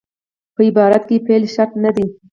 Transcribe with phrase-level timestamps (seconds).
[0.55, 2.07] په عبارت کښي فعل شرط نه دئ.